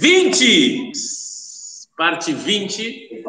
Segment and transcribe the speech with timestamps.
[0.00, 0.92] 20!
[1.96, 3.22] Parte 20.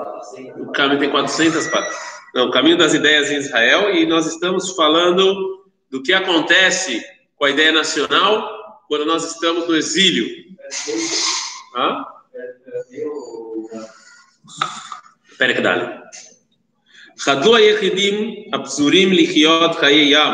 [0.59, 1.97] O caminho tem 400 partes.
[2.35, 3.93] Não, o caminho das ideias em Israel.
[3.95, 7.01] E nós estamos falando do que acontece
[7.35, 8.47] com a ideia nacional
[8.87, 10.27] quando nós estamos no exílio.
[11.75, 12.03] Hã?
[15.37, 15.97] פרק ד'
[17.19, 20.33] חדלו היחידים הפזורים לחיות חיי ים,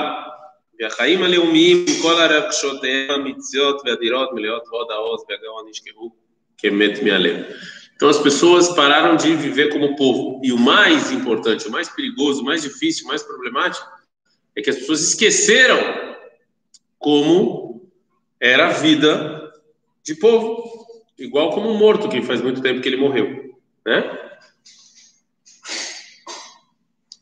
[0.79, 6.11] והחיים הלאומיים עם כל הרגשותיהם האמיציות והדירות מלאות הוד העוז והגאון נשכחו
[6.58, 7.46] Kemet Mialem.
[7.94, 10.40] Então as pessoas pararam de viver como povo.
[10.44, 13.86] E o mais importante, o mais perigoso, o mais difícil, o mais problemático
[14.54, 15.78] é que as pessoas esqueceram
[16.98, 17.90] como
[18.40, 19.52] era a vida
[20.04, 20.86] de povo,
[21.18, 24.18] igual como um morto que faz muito tempo que ele morreu, né?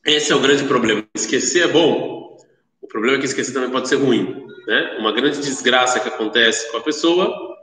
[0.05, 1.05] Esse é o grande problema.
[1.15, 2.39] Esquecer é bom.
[2.81, 4.97] O problema é que esquecer também pode ser ruim, né?
[4.99, 7.56] Uma grande desgraça que acontece com a pessoa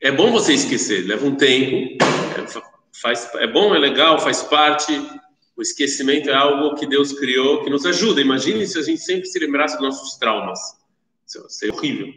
[0.00, 1.06] é bom você esquecer.
[1.06, 2.02] Leva um tempo.
[2.02, 2.62] É,
[3.00, 4.92] faz, é bom, é legal, faz parte.
[5.56, 8.20] O esquecimento é algo que Deus criou que nos ajuda.
[8.20, 10.58] Imagine se a gente sempre se lembrasse dos nossos traumas.
[11.48, 12.12] Seria horrível.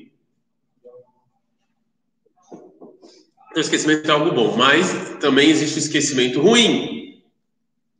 [3.49, 7.23] Então, esquecimento é algo bom, mas também existe o esquecimento ruim.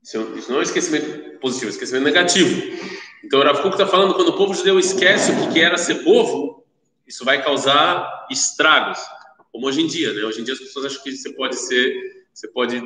[0.04, 2.78] Isso não é esquecimento positivo, esquecimento negativo.
[3.24, 6.64] Então, o Rav está falando quando o povo judeu esquece o que era ser povo,
[7.08, 9.00] isso vai causar estragos,
[9.52, 10.24] como hoje em dia, né?
[10.24, 12.82] Hoje em dia as pessoas acham que você pode ser, você pode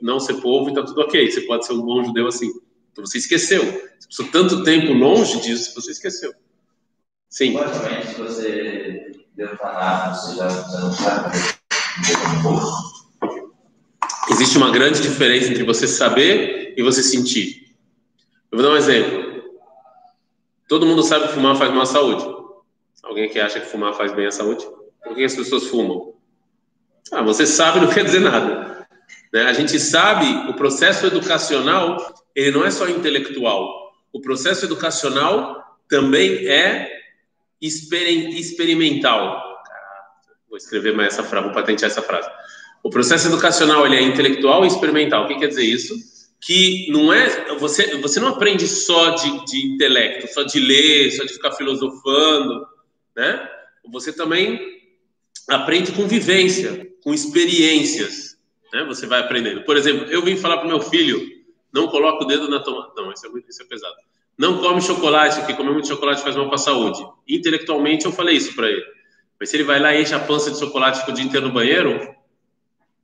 [0.00, 2.50] não ser povo e tá tudo ok, você pode ser um bom judeu assim.
[2.92, 3.62] Então você esqueceu.
[3.62, 6.32] Você passou tanto tempo longe disso, você esqueceu.
[7.28, 7.52] Sim.
[7.52, 10.48] Basicamente, você deu falar, você já
[10.80, 11.36] não sabe
[14.30, 17.74] Existe uma grande diferença entre você saber e você sentir.
[18.50, 19.42] Eu vou dar um exemplo.
[20.68, 22.24] Todo mundo sabe que fumar faz mal à saúde.
[23.02, 24.66] Alguém que acha que fumar faz bem à saúde?
[25.02, 26.14] Por que as pessoas fumam?
[27.12, 28.86] Ah, você sabe não quer dizer nada.
[29.32, 29.42] Né?
[29.42, 33.92] A gente sabe o processo educacional, ele não é só intelectual.
[34.12, 36.90] O processo educacional também é
[37.60, 39.42] experimental.
[40.48, 42.28] Vou escrever mais essa frase, vou patentear essa frase.
[42.82, 45.24] O processo educacional ele é intelectual e experimental.
[45.24, 45.94] O que quer dizer isso?
[46.40, 51.24] que não é você você não aprende só de, de intelecto, só de ler, só
[51.24, 52.66] de ficar filosofando,
[53.16, 53.48] né?
[53.90, 54.77] Você também
[55.48, 58.36] aprende com vivência, com experiências,
[58.72, 58.84] né?
[58.84, 59.62] Você vai aprendendo.
[59.62, 61.20] Por exemplo, eu vim falar para meu filho,
[61.72, 63.96] não coloca o dedo na tomada, não, isso é muito, isso é pesado.
[64.36, 67.04] Não come chocolate, porque comer muito chocolate faz mal para a saúde.
[67.28, 68.84] Intelectualmente eu falei isso para ele.
[69.40, 71.46] Mas se ele vai lá e enche a pança de chocolate fica o dia inteiro
[71.48, 72.14] no banheiro,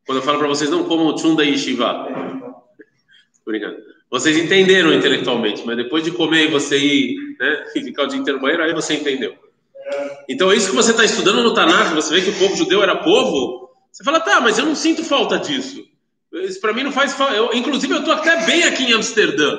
[0.07, 2.09] quando eu falo para vocês não comam chunda e shiva,
[3.45, 3.77] Obrigado.
[4.11, 8.39] Vocês entenderam intelectualmente, mas depois de comer e você ir, né, ficar o dia inteiro
[8.39, 9.35] no banheiro, aí você entendeu.
[10.29, 12.97] Então, isso que você está estudando no Tanakh, você vê que o povo judeu era
[12.97, 15.85] povo, você fala, tá, mas eu não sinto falta disso.
[16.33, 17.35] Isso para mim não faz falta.
[17.35, 19.57] Eu, inclusive, eu estou até bem aqui em Amsterdã.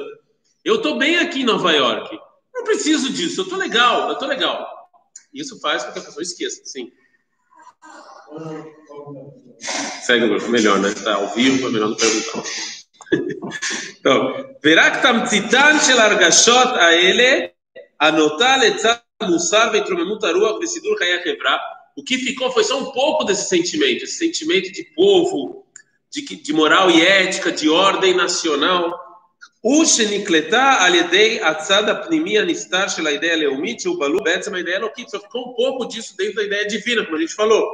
[0.64, 2.20] Eu estou bem aqui em Nova York.
[2.54, 4.68] Não preciso disso, eu estou legal, eu estou legal.
[5.34, 6.92] Isso faz com que a pessoa esqueça, sim.
[10.02, 10.94] Segue, melhor, né?
[10.94, 12.44] Tá ao vivo, é melhor não perguntar.
[14.00, 17.54] então, verá que tamtzitan shel argashot ele
[18.00, 19.05] anotá letzat
[19.72, 21.56] והתרוממות הרוח וסידור חיי החברה,
[21.99, 25.66] o que ficou foi só um pouco desse sentimento, esse sentimento de povo,
[26.11, 29.11] de, de moral e ética, de ordem nacional.
[29.61, 35.09] הוא שנקלטה על ידי הצד הפנימי הנסתר של האידאה הלאומית, שהוא בלו בעצם האידאה האלוקית,
[35.09, 37.65] só ficou um pouco disso dentro da ideia divina, como a gente falou.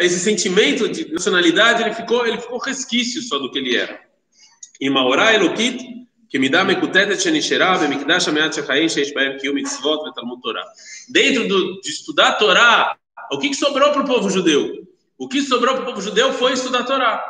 [0.00, 3.96] Esse sentimento de nacionalidade, ele ficou, ele ficou resquício só do que ele era.
[4.80, 5.80] עם ההוראה האלוקית
[11.07, 12.97] Dentro do, de estudar a Torá,
[13.31, 14.87] o que, que sobrou para o povo judeu?
[15.17, 17.25] O que sobrou para o povo judeu foi estudar a Torá.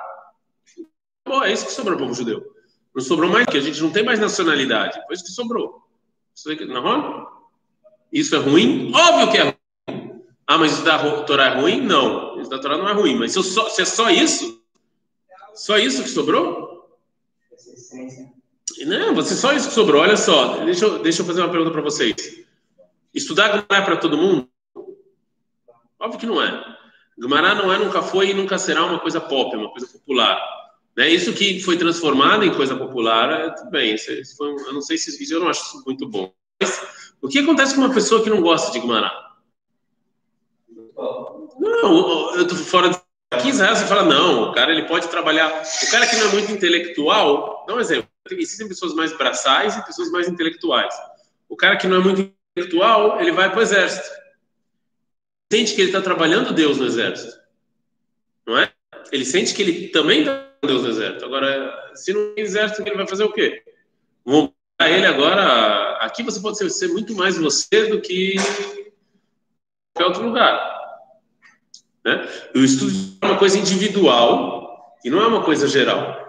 [1.43, 2.43] É isso que sobrou para o povo judeu.
[2.95, 5.01] Não sobrou mais que a gente não tem mais nacionalidade.
[5.05, 5.81] Foi isso que sobrou.
[8.11, 8.91] Isso é ruim?
[8.93, 10.23] Óbvio que é ruim.
[10.45, 11.81] Ah, mas estudar a Torá é ruim?
[11.81, 12.39] Não.
[12.39, 13.17] Estudar a Torá não é ruim.
[13.17, 14.61] Mas se, só, se é só isso?
[15.55, 16.89] Só isso que sobrou?
[17.51, 18.31] Essência.
[18.85, 20.01] Não, você só isso que sobrou.
[20.01, 22.15] Olha só, deixa eu, deixa eu fazer uma pergunta para vocês.
[23.13, 24.49] Estudar não é para todo mundo?
[25.99, 26.77] Óbvio que não é.
[27.17, 30.41] Gumará não é, nunca foi e nunca será uma coisa pop, uma coisa popular.
[30.95, 31.09] Né?
[31.09, 33.93] Isso que foi transformado em coisa popular, é, tudo bem.
[33.93, 36.33] Isso, isso foi, eu não sei se eu não acho isso muito bom.
[36.59, 36.81] Mas
[37.21, 39.31] o que acontece com uma pessoa que não gosta de Gumará?
[41.59, 45.49] Não, eu tô fora de Aqui você fala, não, o cara ele pode trabalhar.
[45.49, 48.12] O cara que não é muito intelectual, dá um exemplo.
[48.31, 50.95] Existem pessoas mais braçais e pessoas mais intelectuais.
[51.49, 54.09] O cara que não é muito intelectual, ele vai para o exército.
[55.51, 57.37] Sente que ele está trabalhando Deus no exército.
[58.45, 58.73] Não é?
[59.13, 61.25] ele sente que ele também está com Deus no exército.
[61.25, 63.63] Agora, se não tem exército, ele vai fazer o quê?
[64.25, 65.97] Vão para ele agora.
[65.97, 68.35] Aqui você pode ser, ser muito mais você do que
[69.93, 70.73] qualquer outro lugar.
[72.03, 72.27] Né?
[72.55, 72.91] O estudo
[73.21, 76.22] é uma coisa individual e não é uma coisa geral.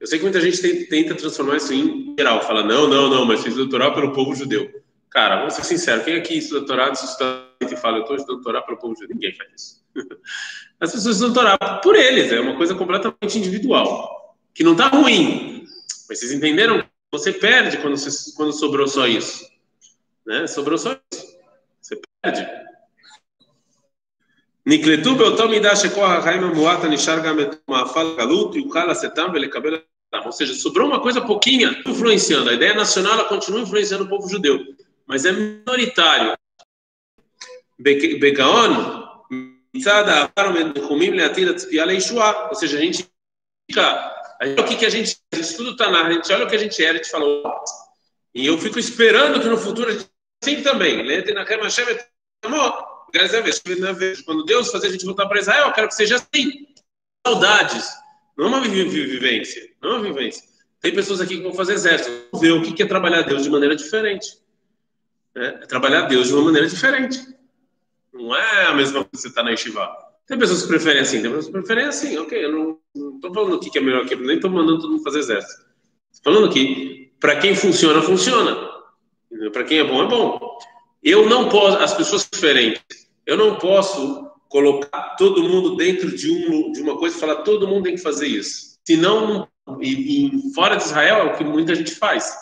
[0.00, 3.42] Eu sei que muita gente tenta transformar isso em geral, fala, não, não, não, mas
[3.42, 4.70] fiz doutorado pelo povo judeu.
[5.10, 8.36] Cara, vamos ser sinceros, quem aqui estuda doutorado, se estuda e fala, eu estou estudando
[8.36, 9.14] doutorado pelo povo judeu?
[9.14, 9.84] Ninguém faz isso.
[10.80, 15.66] As pessoas estudam doutorado por eles, é uma coisa completamente individual, que não está ruim,
[16.08, 16.84] mas vocês entenderam?
[17.10, 19.44] Você perde quando, você, quando sobrou só isso.
[20.26, 20.46] Né?
[20.46, 21.38] Sobrou só isso.
[21.80, 22.46] Você perde.
[24.67, 29.77] נקלטו באותו מידה שכוח החיים המועט הנשאר גם את מאפל גלות, יוכל לשאתם ולקבל
[30.25, 32.49] ou seja, sobrou uma coisa pouquinha influenciando.
[32.49, 34.63] A ideia nacional ela continua influenciando o povo judeu,
[35.07, 36.37] mas é minoritário.
[37.79, 39.03] Begaon,
[42.49, 43.09] ou seja, a gente
[43.69, 44.13] fica.
[44.41, 45.17] Olha o que, que a gente.
[45.31, 47.09] A gente estuda o Tanar, a gente olha o que a gente era, a gente
[47.09, 47.43] falou.
[48.35, 50.07] E eu fico esperando que no futuro a gente
[50.43, 51.03] assim também.
[54.24, 56.66] quando Deus fazer a gente voltar para Israel, eu quero que seja assim.
[57.26, 57.88] Saudades.
[58.36, 59.68] Não é uma vivência.
[59.82, 60.44] Não é uma vivência.
[60.80, 62.10] Tem pessoas aqui que vão fazer exército.
[62.32, 64.38] Vão ver o que é trabalhar Deus de maneira diferente.
[65.34, 67.20] É, é trabalhar Deus de uma maneira diferente.
[68.12, 69.88] Não é a mesma coisa que você está na Yeshiva.
[70.26, 72.18] Tem pessoas que preferem assim, tem pessoas que preferem assim.
[72.18, 72.78] Ok, eu não
[73.14, 75.64] estou falando o que é melhor que nem estou mandando todo mundo fazer exército.
[76.12, 78.68] Estou falando que para quem funciona, funciona.
[79.52, 80.58] Para quem é bom, é bom.
[81.02, 82.82] Eu não posso, as pessoas diferentes,
[83.28, 87.68] eu não posso colocar todo mundo dentro de, um, de uma coisa e falar todo
[87.68, 88.78] mundo tem que fazer isso.
[88.82, 89.46] Senão,
[89.82, 92.34] e, e fora de Israel é o que muita gente faz.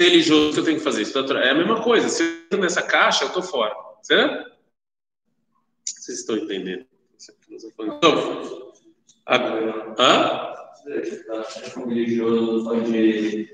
[0.00, 1.18] Religioso eu tenho que fazer isso.
[1.18, 2.08] É a mesma coisa.
[2.08, 3.74] Se eu estou nessa caixa, eu estou fora.
[4.02, 4.50] Certo?
[5.86, 6.86] Vocês estão entendendo?
[7.76, 8.72] Então,
[9.26, 9.36] a,
[9.98, 10.54] hã?
[11.86, 13.50] Religioso pode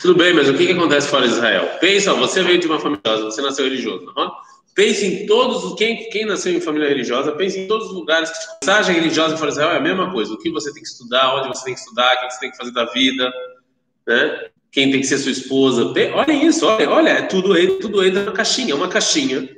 [0.00, 1.78] tudo bem, mas o que, que acontece fora de Israel?
[1.80, 4.32] Pensa, você veio de uma família religiosa, você nasceu religioso, não?
[4.74, 8.30] Pense em todos os quem, quem nasceu em família religiosa, pense em todos os lugares
[8.30, 10.32] que a mensagem religiosa fora de Israel é a mesma coisa.
[10.32, 12.50] O que você tem que estudar, onde você tem que estudar, o que você tem
[12.50, 13.32] que fazer da vida,
[14.06, 14.48] né?
[14.70, 15.92] Quem tem que ser sua esposa.
[16.14, 19.48] Olha isso, olha, olha, é tudo, tudo entra na caixinha, é uma caixinha.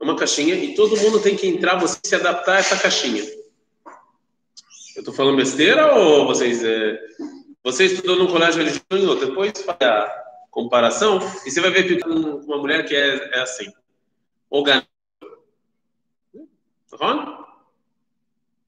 [0.00, 3.22] É uma caixinha e todo mundo tem que entrar, você se adaptar a essa caixinha.
[4.94, 7.00] Eu estou falando besteira ou vocês é,
[7.64, 12.58] você estudou num colégio religioso depois faz a comparação e você vai ver que uma
[12.58, 13.72] mulher que é, é assim.
[14.50, 14.82] Organ...
[16.90, 17.46] Tá falando?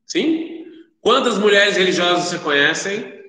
[0.07, 0.67] Sim?
[1.01, 3.23] Quantas mulheres religiosas você conhecem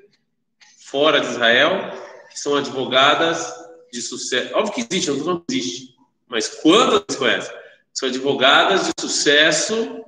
[0.86, 1.92] fora de Israel
[2.30, 3.54] que são advogadas
[3.92, 4.56] de sucesso?
[4.56, 5.96] Óbvio que existe, não estou existe.
[6.28, 7.52] Mas quantas você conhece?
[7.92, 10.06] São advogadas de sucesso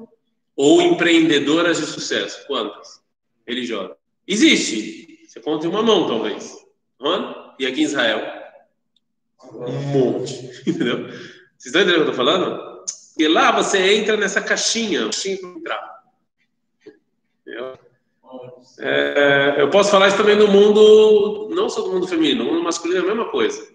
[0.55, 2.45] ou empreendedoras de sucesso?
[2.47, 3.01] Quantas?
[3.45, 3.97] Religiosas.
[4.25, 4.96] Existe.
[5.37, 6.65] Você conta em uma mão, talvez.
[6.99, 8.21] Não E aqui em Israel?
[9.53, 10.33] Um monte.
[10.65, 11.09] Entendeu?
[11.09, 12.83] Vocês estão entendendo o que eu estou falando?
[13.17, 15.97] E lá você entra nessa caixinha, caixinha para entrar.
[18.79, 22.63] É, eu posso falar isso também no mundo, não só do mundo feminino, no mundo
[22.63, 23.67] masculino é a mesma coisa.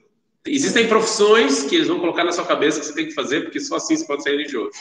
[0.45, 3.61] Existem profissões que eles vão colocar na sua cabeça que você tem que fazer, porque
[3.61, 4.73] só assim você pode ser religioso.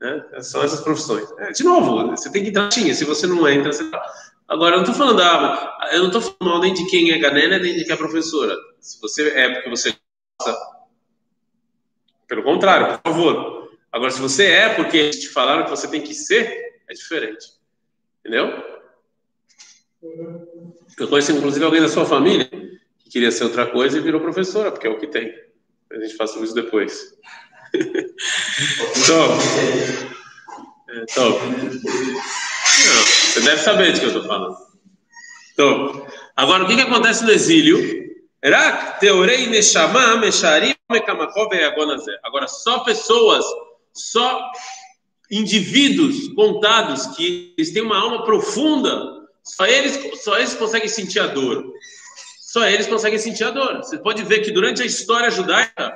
[0.00, 0.24] Né?
[0.40, 1.28] São essas profissões.
[1.38, 2.70] É, de novo, você tem que entrar.
[2.72, 4.02] Se você não entra, você tá.
[4.48, 7.18] Agora, eu não estou falando, ah, eu não estou falando mal nem de quem é
[7.18, 8.56] ganena, nem de quem é professora.
[8.80, 9.94] Se você é porque você
[10.40, 10.58] gosta,
[12.26, 13.70] pelo contrário, por favor.
[13.92, 17.46] Agora, se você é porque te falaram que você tem que ser, é diferente.
[18.20, 18.64] Entendeu?
[20.98, 22.48] Eu conheci, inclusive, alguém da sua família
[22.98, 25.34] que queria ser outra coisa e virou professora, porque é o que tem.
[25.92, 27.14] A gente faça isso depois.
[29.06, 29.34] top.
[30.88, 31.38] É, top.
[32.78, 34.56] Você deve saber de que eu estou falando.
[35.52, 36.06] Então,
[36.36, 38.08] agora, o que, que acontece no exílio?
[42.22, 43.44] Agora, só pessoas,
[43.92, 44.40] só
[45.30, 51.26] indivíduos contados que eles têm uma alma profunda, só eles, só eles conseguem sentir a
[51.26, 51.64] dor.
[52.40, 53.78] Só eles conseguem sentir a dor.
[53.78, 55.92] Você pode ver que durante a história judaica,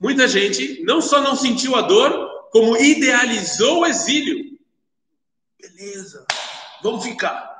[0.00, 4.58] muita gente não só não sentiu a dor, como idealizou o exílio.
[5.60, 6.26] Beleza,
[6.82, 7.50] vamos ficar.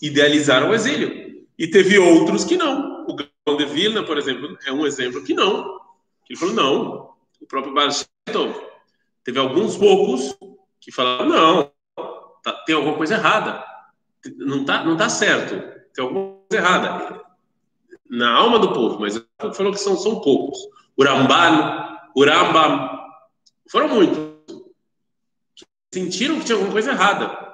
[0.00, 1.46] Idealizaram o exílio.
[1.58, 3.04] E teve outros que não.
[3.08, 5.80] O Gaon de Vilna, por exemplo, é um exemplo que não.
[6.28, 7.14] Ele falou, não.
[7.40, 7.88] O próprio Baal
[9.24, 10.36] Teve alguns poucos
[10.80, 11.72] que falaram, não,
[12.42, 13.64] tá, tem alguma coisa errada.
[14.36, 15.54] Não tá, não tá certo.
[15.92, 17.24] Tem alguma coisa errada.
[18.08, 19.22] Na alma do povo, mas
[19.54, 20.58] falou que são, são poucos.
[20.96, 22.98] O Ramban, o Rambam,
[23.70, 24.27] foram muitos
[25.92, 27.48] sentiram que tinha alguma coisa errada.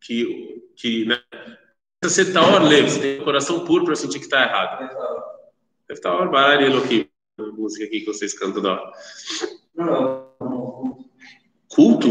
[0.00, 1.20] Que, que né?
[2.02, 4.88] Você tá você tem um coração puro para sentir que está errado.
[5.88, 8.92] Deve estar hora barulho aqui, música aqui que vocês cantam da hora.
[11.68, 12.08] Culto?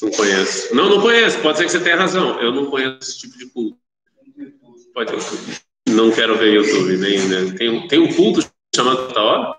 [0.00, 0.74] Não conheço.
[0.74, 1.40] Não, não conheço.
[1.40, 2.40] Pode ser que você tenha razão.
[2.40, 3.78] Eu não conheço esse tipo de culto.
[4.94, 5.12] Pode.
[5.88, 6.96] Não quero ver YouTube.
[6.96, 7.54] Nem, né?
[7.56, 9.58] tem, um, tem um culto chamado da hora?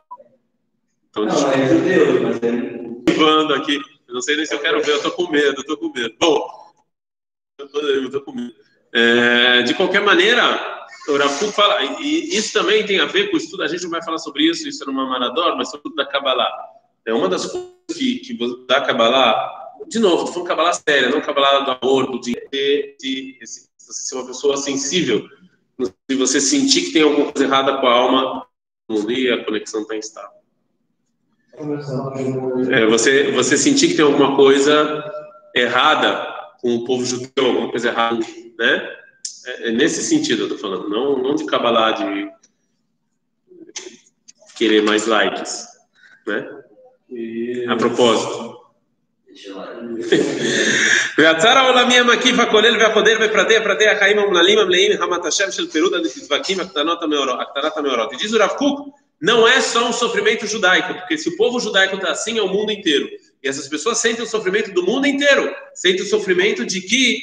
[1.09, 3.55] Então, não, é judeu, mas é.
[3.55, 3.79] aqui.
[4.09, 4.91] Eu não sei nem se eu quero ver.
[4.91, 5.61] Eu tô com medo.
[5.61, 6.13] Eu tô com medo.
[6.19, 6.49] Bom,
[7.59, 8.53] eu tô, eu tô com medo.
[8.91, 13.39] É, de qualquer maneira, o Rafu fala, e isso também tem a ver com o
[13.39, 16.05] estudo, a gente não vai falar sobre isso, isso é numa Marador, mas sobre da
[16.05, 16.51] Kabbalah.
[17.05, 21.21] É uma das coisas que, que da Kabbalah, de novo, estou falando Kabbalah séria, não
[21.21, 25.27] Kabbalah do amor, do dinheiro, de, de ser uma pessoa sensível,
[26.09, 28.47] se você sentir que tem alguma coisa errada com a alma,
[29.07, 30.38] e a conexão está instável.
[32.70, 35.04] É, você, você sentir que tem alguma coisa
[35.54, 36.26] errada
[36.60, 38.18] com o povo judeu, alguma coisa errada,
[38.58, 38.88] né?
[39.46, 42.28] É, é nesse sentido eu estou falando, não, não de Kabbalah, de
[44.56, 45.66] querer mais likes,
[46.26, 46.48] né?
[47.68, 48.54] A propósito.
[51.18, 56.60] ועצר העולמי המקיף הכולל והחודר בפרטי הפרטי החיים המונהלים המלאים רמת השם של פירוד הנתבקים
[56.60, 57.02] הקטנת
[57.76, 58.12] המאורות.
[58.12, 58.90] E diz o Rav Kuk,
[59.21, 62.47] não é só um sofrimento judaico, porque se o povo judaico está assim, é o
[62.47, 63.09] mundo inteiro.
[63.43, 65.53] E essas pessoas sentem o sofrimento do mundo inteiro.
[65.73, 67.19] Sentem o sofrimento de que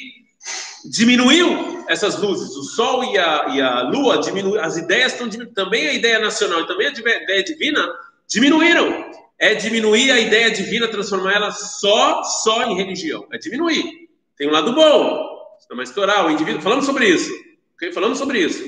[0.85, 2.55] diminuiu essas luzes.
[2.55, 4.63] O sol e a, e a lua diminuíram.
[4.63, 5.55] As ideias estão diminuindo.
[5.55, 7.87] Também a ideia nacional e também a ideia divina
[8.27, 13.27] diminuíram é diminuir a ideia divina, transformar ela só, só em religião.
[13.31, 14.09] É diminuir.
[14.35, 15.37] Tem um lado bom,
[15.69, 16.61] é uma estourar o indivíduo.
[16.61, 17.31] Falamos sobre isso.
[17.75, 17.91] Okay?
[17.91, 18.63] Falamos sobre isso.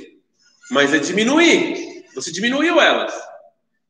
[0.70, 1.89] Mas é diminuir.
[2.20, 3.14] Você diminuiu elas.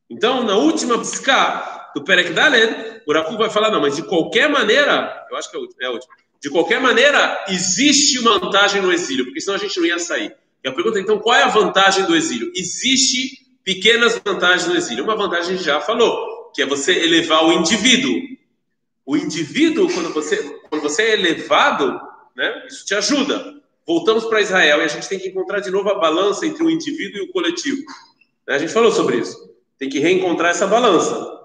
[0.08, 4.48] Então, na última psica do Perek Daled, o Rafu vai falar, não, mas de qualquer
[4.48, 6.14] maneira, eu acho que é é a última.
[6.40, 10.36] De qualquer maneira, existe uma vantagem no exílio, porque senão a gente não ia sair.
[10.64, 12.52] E a pergunta, então, qual é a vantagem do exílio?
[12.56, 15.04] Existe pequenas vantagens no exílio.
[15.04, 18.14] Uma vantagem a gente já falou que é você elevar o indivíduo.
[19.06, 20.38] O indivíduo, quando você,
[20.70, 22.00] quando você é elevado,
[22.36, 23.60] né, isso te ajuda.
[23.86, 26.70] Voltamos para Israel e a gente tem que encontrar de novo a balança entre o
[26.70, 27.82] indivíduo e o coletivo.
[28.50, 29.50] A gente falou sobre isso.
[29.78, 31.38] Tem que reencontrar essa balança.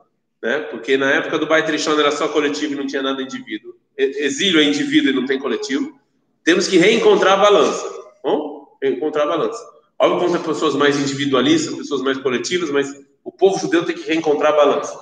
[0.42, 3.74] Né, porque na época do Beit Rishon era só coletivo e não tinha nada indivíduo.
[3.96, 5.98] Exílio é indivíduo e não tem coletivo.
[6.44, 7.82] Temos que reencontrar a balança.
[8.22, 8.76] Bom?
[8.82, 9.74] Reencontrar a balança.
[9.98, 12.94] Óbvio que vão ter pessoas mais individualistas, pessoas mais coletivas, mas
[13.24, 14.98] o povo judeu tem que reencontrar a balança.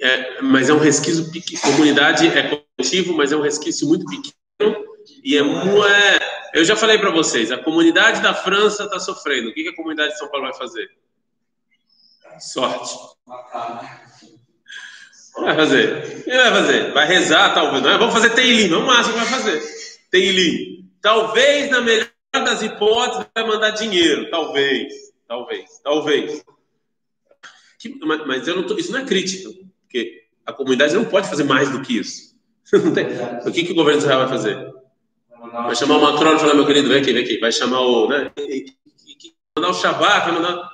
[0.00, 1.60] É, mas é um resquício pequeno.
[1.62, 4.89] Comunidade é coletivo, mas é um resquício muito pequeno.
[5.22, 9.50] E é, é eu já falei para vocês, a comunidade da França está sofrendo.
[9.50, 10.90] O que, que a comunidade de São Paulo vai fazer?
[12.38, 12.94] Sorte.
[15.38, 16.20] Vai fazer.
[16.20, 16.92] O que vai fazer?
[16.92, 17.82] Vai rezar, talvez.
[17.82, 17.98] Não é?
[17.98, 19.62] Vamos fazer Teilim, não é o máximo que vai fazer.
[20.10, 20.90] Teilim.
[21.00, 24.28] Talvez, na melhor das hipóteses, vai mandar dinheiro.
[24.30, 24.92] Talvez.
[25.26, 26.44] Talvez, talvez.
[28.02, 29.48] Mas, mas eu não tô, isso não é crítica,
[29.82, 32.30] porque a comunidade não pode fazer mais do que isso.
[33.46, 34.79] O que, que o governo de Israel vai fazer?
[35.52, 37.38] Vai chamar o Macron e falar, meu querido, vem aqui, vem aqui.
[37.38, 38.08] Vai chamar o.
[38.08, 38.32] Né,
[39.56, 40.70] mandar o Shabbat, vai mandar.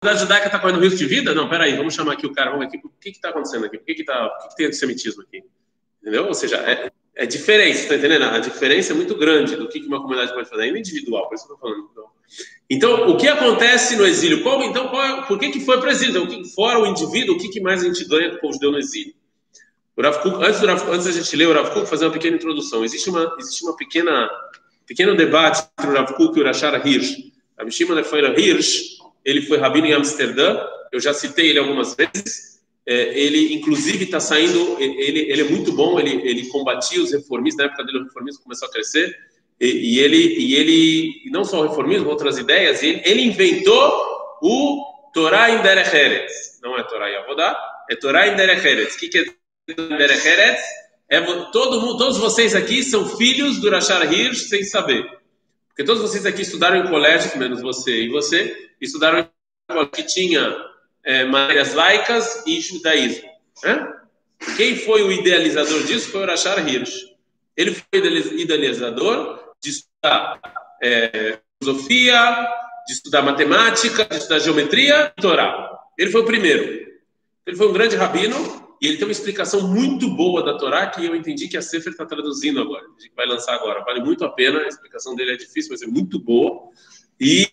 [0.00, 1.34] A comunidade judaica está correndo risco de vida?
[1.34, 3.78] Não, peraí, vamos chamar aqui o cara, vamos aqui, o que está acontecendo aqui?
[3.78, 5.42] Por que, que, tá, por que, que tem antissemitismo aqui?
[6.00, 6.26] Entendeu?
[6.26, 8.24] Ou seja, é, é diferente, está entendendo?
[8.24, 11.46] A diferença é muito grande do que uma comunidade pode fazer, ainda individual, por isso
[11.46, 11.88] que eu estou falando.
[11.90, 12.08] Então,
[12.70, 14.42] então, o que acontece no exílio?
[14.42, 16.10] Qual, então, qual, é, por que, que foi para o exílio?
[16.10, 18.52] Então, o que, fora o indivíduo, o que, que mais a gente ganha que o
[18.52, 19.14] judeu no exílio?
[19.98, 22.12] O Rav Kuk, antes, do Rav, antes da gente ler o Rav Kuk, fazer uma
[22.12, 22.84] pequena introdução.
[22.84, 24.30] Existe uma, existe uma pequena
[24.86, 27.32] pequeno debate entre o Rav Kuk e o Rashara Hirsch.
[27.58, 30.56] A Mishima Lefeira Hirsch, ele foi rabino em Amsterdã,
[30.92, 32.60] eu já citei ele algumas vezes.
[32.86, 37.66] É, ele, inclusive, está saindo, ele, ele é muito bom, ele, ele combatia os reformistas,
[37.66, 39.14] na época dele o reformismo começou a crescer,
[39.60, 45.10] e, e, ele, e ele, não só o reformismo, outras ideias, ele, ele inventou o
[45.12, 46.60] Torah em Derech Eretz.
[46.62, 47.58] Não é Torah Yavodá,
[47.90, 48.96] é Torah em Derech Eretz.
[48.96, 49.37] Que, que
[51.10, 51.20] é
[51.52, 55.04] todo mundo, todos vocês aqui são filhos do Rashar Hirsch sem saber.
[55.68, 59.28] Porque todos vocês aqui estudaram em colégio, menos você e você, estudaram em
[59.68, 60.56] colégio que tinha
[61.04, 63.28] é, matérias laicas e judaísmo.
[64.56, 67.08] Quem foi o idealizador disso foi o Rashar Hirsch.
[67.56, 70.40] Ele foi idealizador de estudar
[70.82, 72.46] é, filosofia,
[72.86, 75.78] de estudar matemática, de estudar geometria e Torá.
[75.98, 76.86] Ele foi o primeiro.
[77.46, 81.04] Ele foi um grande rabino e ele tem uma explicação muito boa da Torá que
[81.04, 83.84] eu entendi que a Sefer está traduzindo agora, que vai lançar agora.
[83.84, 86.68] Vale muito a pena, a explicação dele é difícil, mas é muito boa.
[87.20, 87.48] E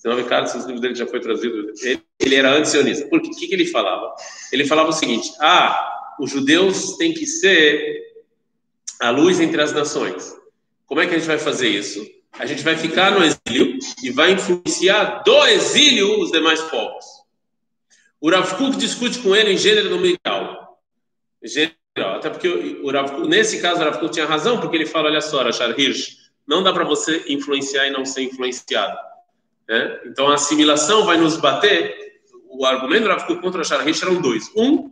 [0.00, 3.06] Senão, Ricardo, se o livro dele já foi traduzido, ele, ele era anti-sionista.
[3.08, 4.14] Por que, que ele falava?
[4.50, 8.00] Ele falava o seguinte: ah, os judeus têm que ser
[8.98, 10.34] a luz entre as nações.
[10.86, 12.04] Como é que a gente vai fazer isso?
[12.38, 17.04] A gente vai ficar no exílio e vai influenciar do exílio os demais povos.
[18.20, 20.78] O Rav Kuk discute com ele em gênero numerical.
[21.42, 22.48] Gênero, até porque
[22.82, 25.42] o Rav Kuk, nesse caso o Rav Kuk tinha razão, porque ele fala, olha só,
[25.42, 28.96] Rachar Hirsch, não dá para você influenciar e não ser influenciado.
[29.68, 30.00] Né?
[30.04, 31.94] Então a assimilação vai nos bater.
[32.48, 34.50] O argumento do Rav contra Sharahish eram dois.
[34.56, 34.90] Um,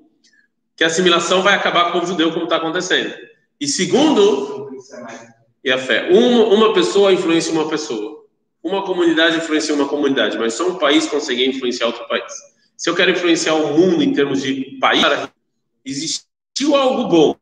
[0.76, 3.12] que a assimilação vai acabar com o judeu, como está acontecendo.
[3.60, 4.70] E segundo,
[5.64, 6.08] e a fé.
[6.12, 8.24] Uma, uma pessoa influencia uma pessoa.
[8.62, 12.32] Uma comunidade influencia uma comunidade, mas só um país consegue influenciar outro país.
[12.78, 15.04] Se eu quero influenciar o mundo em termos de país,
[15.84, 17.36] existiu algo bom.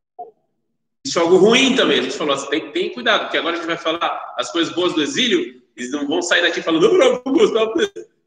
[1.04, 2.00] Existiu algo ruim também.
[2.00, 4.74] A gente falou assim, tem, tem cuidado, porque agora a gente vai falar as coisas
[4.74, 7.72] boas do exílio eles não vão sair daqui falando, não, não gostava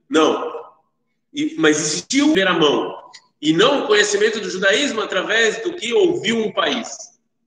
[0.07, 0.69] Não.
[1.33, 2.95] E, mas existiu primeira mão.
[3.41, 6.89] E não o conhecimento do judaísmo através do que ouviu um país.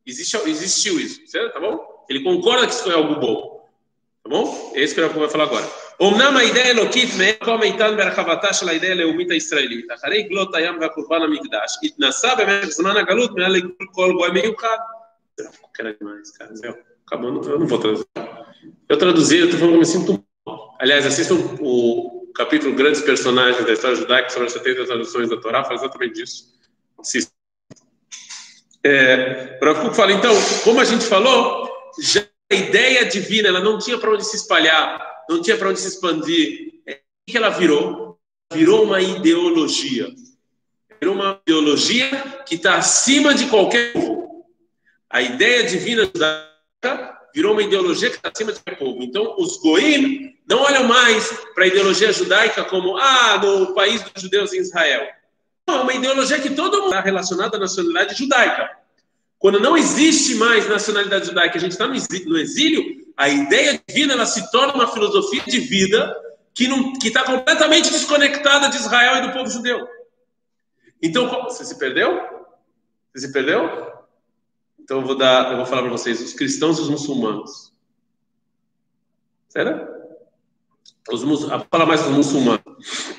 [0.04, 1.52] Existe, existiu isso, certo?
[1.52, 2.04] Tá bom?
[2.08, 3.51] Ele concorda que isso foi algo bom.
[4.23, 4.73] Tá bom?
[4.75, 5.65] É isso que eu vou falar agora.
[6.01, 11.77] אמנם האידאה האלוקית מאיפה איתן בהרחבתה של האידאה הלאומית הישראלית, אחרי גלות הים והחורבן המקדש,
[11.83, 14.77] התנסה במשך זמן הגלות מעל כל גוי מיוחד.
[16.53, 16.73] זהו,
[17.05, 18.05] acabou, eu não vou trazer.
[18.89, 20.75] Eu traduzi, eu estou falando que eu me sinto mal.
[20.79, 25.63] Aliás, assistam o capítulo Grandes Personagens da História Judaica sobre as 70 traduções da Torá,
[25.63, 26.53] fala exatamente isso.
[26.99, 27.31] Assistam.
[28.83, 31.69] É, Rav fala, então, como a gente falou,
[31.99, 35.80] já a ideia divina, ela não tinha para onde se espalhar, não tinha para onde
[35.80, 36.72] se expandir.
[36.86, 38.18] É, o que ela virou?
[38.52, 40.08] Virou uma ideologia.
[41.00, 42.10] Virou uma ideologia
[42.46, 44.46] que está acima de qualquer povo.
[45.10, 49.02] A ideia divina judaica virou uma ideologia que está acima de qualquer povo.
[49.02, 54.22] Então, os goim não olham mais para a ideologia judaica como, ah, no país dos
[54.22, 55.08] judeus em Israel.
[55.66, 58.81] Não, é uma ideologia que todo mundo está relacionado à nacionalidade judaica.
[59.42, 64.24] Quando não existe mais nacionalidade judaica, a gente está no exílio, a ideia divina ela
[64.24, 66.16] se torna uma filosofia de vida
[66.54, 69.84] que está completamente desconectada de Israel e do povo judeu.
[71.02, 72.20] Então, você se perdeu?
[73.12, 73.90] Você se perdeu?
[74.78, 77.72] Então eu vou dar, eu vou falar para vocês, os cristãos e os muçulmanos.
[79.48, 79.88] Será?
[81.10, 81.36] Os, vou
[81.68, 83.16] falar mais dos muçulmanos.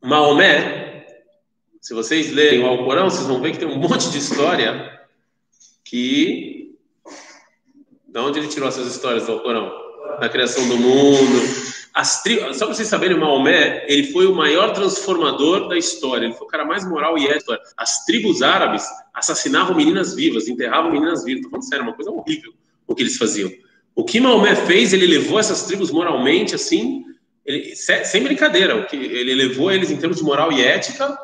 [0.00, 1.04] Maomé,
[1.80, 4.94] se vocês lerem o Alcorão, vocês vão ver que tem um monte de história
[5.86, 6.74] que.
[8.06, 9.72] De onde ele tirou essas histórias do Alcorão?
[10.20, 11.42] Da criação do mundo,
[11.92, 12.36] as tri...
[12.54, 16.26] Só para vocês saberem, Maomé, ele foi o maior transformador da história.
[16.26, 17.52] Ele foi o cara mais moral e ético.
[17.76, 21.40] As tribos árabes assassinavam meninas vivas, enterravam meninas vivas.
[21.40, 22.52] Estou falando sério, uma coisa horrível
[22.86, 23.50] o que eles faziam.
[23.94, 27.04] O que Maomé fez, ele levou essas tribos moralmente, assim,
[27.44, 31.16] ele, sem brincadeira, o que ele levou eles em termos de moral e ética.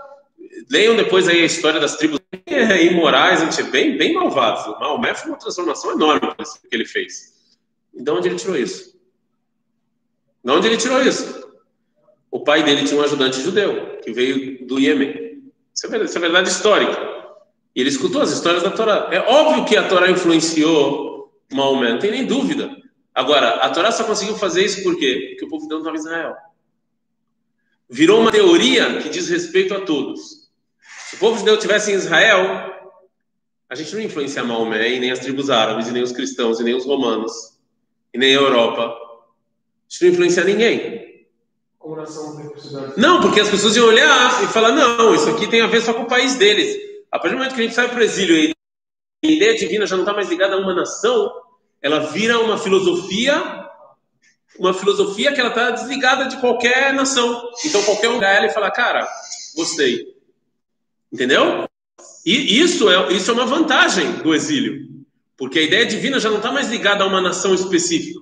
[0.70, 4.66] Leiam depois aí a história das tribos imorais, bem, bem malvados.
[4.66, 7.33] O Maomé foi uma transformação enorme que ele fez.
[7.92, 8.98] De onde ele tirou isso?
[10.44, 11.42] De onde ele tirou isso?
[12.31, 15.42] O pai dele tinha um ajudante judeu, que veio do Iêmen.
[15.74, 17.12] Isso é verdade, isso é verdade histórica.
[17.74, 19.09] E ele escutou as histórias da Torá.
[19.12, 22.74] É óbvio que a Torá influenciou Maomé, não tem nem dúvida.
[23.14, 25.28] Agora, a Torá só conseguiu fazer isso por quê?
[25.31, 26.35] Porque o povo não estava em Israel.
[27.88, 30.41] Virou uma teoria que diz respeito a todos.
[31.12, 32.72] Se o povo judeu estivesse em Israel,
[33.68, 36.59] a gente não ia influenciar Maomé, e nem as tribos árabes, e nem os cristãos,
[36.59, 37.31] e nem os romanos,
[38.14, 38.96] e nem a Europa.
[39.87, 41.27] Isso não influencia ninguém.
[42.96, 45.92] Não, porque as pessoas iam olhar e falar: não, isso aqui tem a ver só
[45.92, 46.75] com o país deles.
[47.11, 48.55] A partir do momento que a gente sai para o exílio e
[49.22, 51.31] a ideia divina já não está mais ligada a uma nação,
[51.83, 53.68] ela vira uma filosofia,
[54.59, 57.51] uma filosofia que ela está desligada de qualquer nação.
[57.66, 59.07] Então qualquer um ela e fala: cara,
[59.55, 60.21] gostei.
[61.12, 61.68] Entendeu?
[62.25, 64.88] E isso é, isso é uma vantagem do exílio.
[65.37, 68.20] Porque a ideia divina já não está mais ligada a uma nação específica.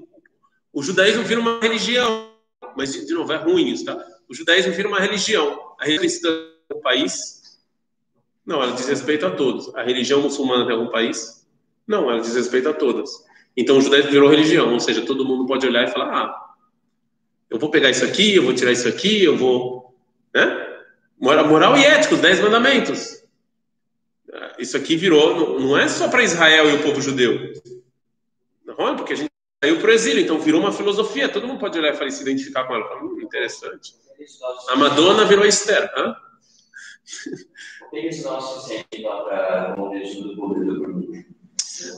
[0.72, 2.30] O judaísmo vira uma religião,
[2.76, 4.06] mas de novo é ruim isso, tá?
[4.28, 5.74] O judaísmo vira uma religião.
[5.78, 6.32] A religião
[6.68, 7.60] do país,
[8.46, 9.74] não, ela diz respeito a todos.
[9.74, 11.46] A religião muçulmana tem algum país?
[11.86, 13.10] Não, ela diz respeito a todas.
[13.56, 16.54] Então o judaísmo virou religião, ou seja, todo mundo pode olhar e falar: ah,
[17.50, 19.94] eu vou pegar isso aqui, eu vou tirar isso aqui, eu vou,
[20.32, 20.69] né?
[21.20, 23.22] Moral e ética, os dez mandamentos.
[24.58, 27.52] Isso aqui virou, não é só para Israel e o povo judeu.
[28.64, 29.30] Não é porque a gente
[29.62, 31.28] saiu para o exílio, então virou uma filosofia.
[31.28, 32.88] Todo mundo pode olhar e se identificar com ela.
[32.88, 33.94] Fala, hum, interessante.
[34.68, 35.90] A Madonna virou Esther.
[35.96, 36.16] Hã?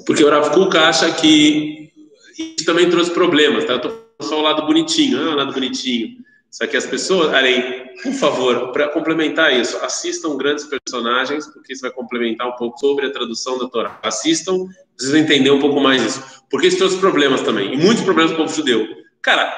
[0.06, 1.92] Porque o Rav Kuk acha que
[2.38, 3.64] isso também trouxe problemas.
[3.64, 3.74] Tá?
[3.74, 6.21] Eu estou só o lado bonitinho, ah, o lado bonitinho.
[6.52, 11.80] Só que as pessoas, Arei, por favor, para complementar isso, assistam grandes personagens, porque isso
[11.80, 13.98] vai complementar um pouco sobre a tradução da Torá.
[14.02, 16.42] Assistam, precisam entender um pouco mais isso.
[16.50, 18.86] Porque isso trouxe problemas também, e muitos problemas para o povo judeu.
[19.22, 19.50] Cara,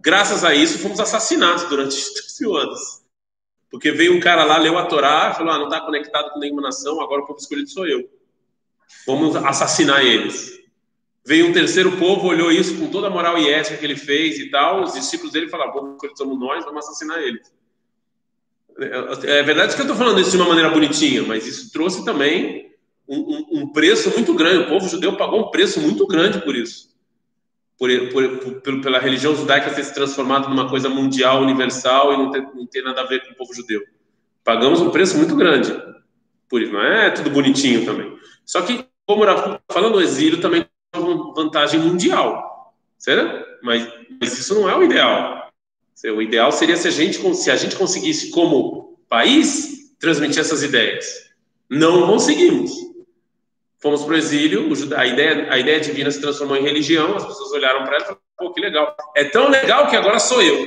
[0.00, 1.94] graças a isso, fomos assassinados durante
[2.36, 3.00] 13 anos.
[3.70, 6.62] Porque veio um cara lá, leu a Torá, falou: ah, não está conectado com nenhuma
[6.62, 8.10] nação, agora o povo escolhido sou eu.
[9.06, 10.59] Vamos assassinar eles.
[11.24, 14.38] Veio um terceiro povo, olhou isso com toda a moral e ética que ele fez
[14.38, 14.84] e tal.
[14.84, 17.52] Os discípulos dele falaram: bom, somos nós, vamos assassinar eles.
[18.78, 22.04] É, é verdade que eu estou falando isso de uma maneira bonitinha, mas isso trouxe
[22.04, 22.72] também
[23.06, 24.64] um, um, um, preço muito grande.
[24.64, 26.88] O povo judeu pagou um preço muito grande por isso.
[27.76, 32.30] Por, por, por, pela religião judaica ter se transformado numa coisa mundial, universal e não
[32.30, 33.82] ter, não ter nada a ver com o povo judeu.
[34.44, 35.72] Pagamos um preço muito grande
[36.48, 36.72] por isso.
[36.72, 38.18] Não é tudo bonitinho também.
[38.44, 40.66] Só que, como eu falando, o exílio também
[41.34, 43.46] vantagem mundial, certo?
[43.62, 43.86] Mas,
[44.20, 45.50] mas, isso não é o ideal.
[46.04, 51.30] O ideal seria se a gente, se a gente conseguisse, como país, transmitir essas ideias.
[51.68, 52.72] Não conseguimos.
[53.80, 57.50] Fomos para o exílio, a ideia, a ideia divina se transformou em religião, as pessoas
[57.52, 58.96] olharam para ela e falaram, pô, que legal.
[59.16, 60.66] É tão legal que agora sou eu.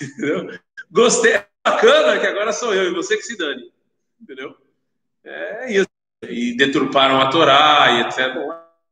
[0.90, 3.72] Gostei, é bacana que agora sou eu, e você que se dane.
[4.20, 4.56] Entendeu?
[5.24, 5.88] É isso.
[6.28, 8.34] E deturparam a Torá e etc.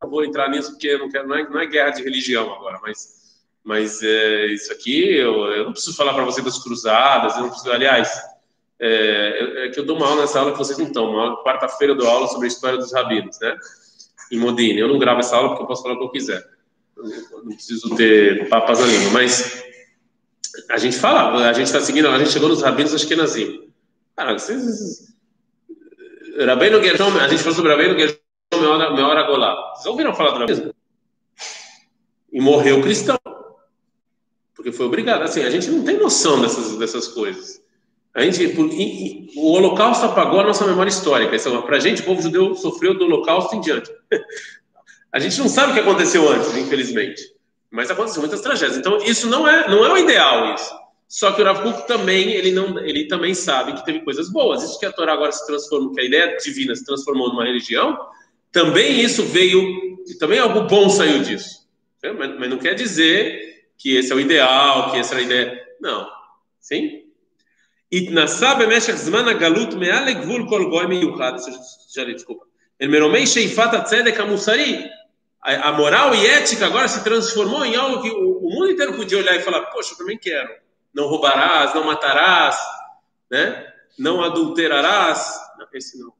[0.02, 3.38] Vou entrar nisso porque não, quero, não, é, não é guerra de religião agora, mas,
[3.62, 7.50] mas é, isso aqui eu, eu não preciso falar para você das cruzadas, eu não
[7.50, 8.10] preciso, aliás,
[8.78, 11.36] é, é, que eu dou uma aula nessa aula que vocês não estão.
[11.44, 13.54] Quarta-feira eu dou aula sobre a história dos rabinos, né?
[14.32, 14.80] Em Modine.
[14.80, 16.42] Eu não gravo essa aula porque eu posso falar o que eu quiser.
[16.96, 19.62] Eu não preciso ter papas na língua, mas
[20.70, 23.70] a gente fala, a gente está seguindo, a gente chegou nos rabinos Ashkenazim.
[24.16, 25.10] Cara, vocês.
[26.38, 29.72] Rabino Gershom, a gente falou sobre Rabino Gershom Meor Agolá.
[29.74, 30.74] Vocês ouviram falar do rabinismo?
[32.32, 33.18] E morreu cristão.
[34.54, 35.22] Porque foi obrigado.
[35.22, 37.62] Assim, a gente não tem noção dessas, dessas coisas.
[38.12, 41.36] A gente, por, e, e, o Holocausto apagou a nossa memória histórica.
[41.62, 43.90] Para a gente, o povo judeu sofreu do Holocausto em diante.
[45.12, 47.22] a gente não sabe o que aconteceu antes, infelizmente.
[47.70, 48.76] Mas aconteceu muitas tragédias.
[48.76, 50.74] Então, isso não é, não é o ideal, isso.
[51.08, 54.62] Só que o Rav Kuk também, ele, não, ele também sabe que teve coisas boas.
[54.62, 57.98] Isso que a Torá agora se transformou, que a ideia divina se transformou numa religião,
[58.51, 59.61] também isso veio,
[60.19, 61.65] também algo bom saiu disso.
[62.03, 65.67] Mas, mas não quer dizer que esse é o ideal, que essa é a ideia.
[65.79, 66.07] Não.
[66.59, 67.01] Sim?
[67.93, 72.45] התנסה במשך זמן הגלות מעל לגבול כל גוי מיוחד, desculpa,
[72.79, 74.87] ele מרומי שאיפת הצדק המוסרי,
[75.45, 79.19] a moral e ética agora se transformou em algo que o, o mundo inteiro podia
[79.19, 80.49] olhar e falar, poxa, eu também quero.
[80.91, 82.57] Não roubarás, não matarás,
[83.29, 83.71] né?
[83.97, 85.39] não adulterarás.
[85.59, 86.13] Não, esse não, não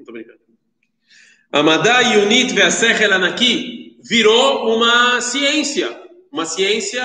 [0.00, 0.40] estou brincando.
[1.52, 5.88] Amadá Yunit Veasechel Anaki virou uma ciência,
[6.32, 7.04] uma ciência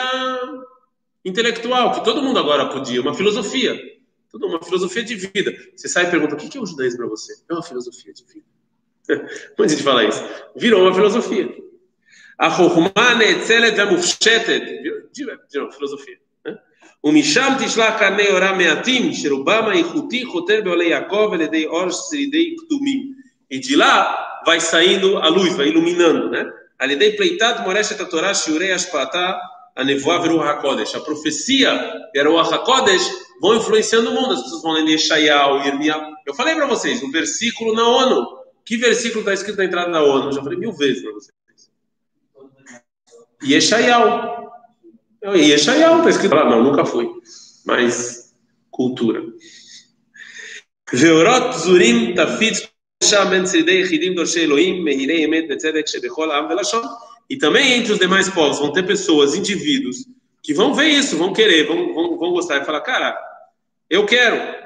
[1.24, 3.78] intelectual, que todo mundo agora podia, uma filosofia,
[4.32, 5.54] toda uma filosofia de vida.
[5.76, 7.34] Você sai e pergunta, o que é o judaísmo para você?
[7.50, 8.46] É uma filosofia de vida.
[9.56, 10.24] Quando a gente fala isso,
[10.56, 11.50] virou uma filosofia.
[12.40, 14.82] A Chokhmah Neetzelet Vamufshetet,
[15.52, 16.18] virou filosofia.
[17.04, 23.18] ומשם תשלח קרני אורה מעטים, שרובם האיכותי חותר בעולי יעקב על ידי אור שרידי קדומים.
[23.53, 26.51] e de lá vai saindo a luz, vai iluminando, né?
[26.79, 30.95] Alidei pleitat moreshet a Torá shiurei a nevoa veru HaKodesh.
[30.95, 31.71] A profecia
[32.17, 33.07] era o HaKodesh
[33.43, 34.33] vão influenciando o mundo.
[34.33, 36.13] As pessoas vão lendo Yeshayahu, Irmiah.
[36.27, 38.27] Eu falei para vocês, um versículo na ONU.
[38.65, 40.29] Que versículo está escrito na entrada da ONU?
[40.29, 41.35] Eu já falei mil vezes para vocês.
[43.45, 44.51] Yeshayahu.
[45.25, 46.49] Yeshayahu está escrito lá.
[46.49, 47.07] Não, nunca fui.
[47.67, 48.35] Mas
[48.71, 49.23] cultura.
[50.91, 52.15] Veorot Zurim
[53.03, 54.07] Tafid
[57.31, 60.07] e também entre os demais povos vão ter pessoas, indivíduos,
[60.43, 63.19] que vão ver isso, vão querer, vão, vão, vão gostar e falar, cara,
[63.89, 64.63] eu quero.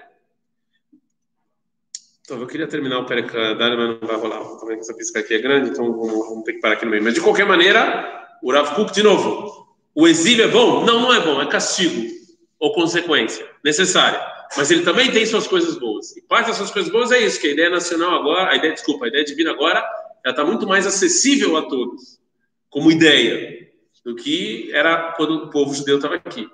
[2.22, 4.42] Então, eu queria terminar o Perecadário, mas não vai rolar.
[4.58, 7.04] Também essa pista aqui é grande, então vamos, vamos, ter que parar aqui no meio.
[7.04, 10.84] Mas de qualquer maneira, o Rav Kuk, de novo, o exílio é bom?
[10.84, 12.14] Não, não é bom, é castigo
[12.58, 16.16] ou consequência necessária mas ele também tem suas coisas boas.
[16.16, 18.72] E parte das suas coisas boas é isso, que a ideia nacional agora, a ideia,
[18.74, 19.78] desculpa, a ideia divina agora,
[20.24, 22.20] ela está muito mais acessível a todos,
[22.68, 23.66] como ideia,
[24.04, 26.48] do que era quando o povo judeu estava aqui.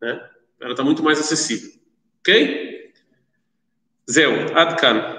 [0.00, 0.28] Né?
[0.60, 1.70] Ela está muito mais acessível.
[2.20, 2.92] Ok?
[4.10, 5.15] Zéu, Adkan.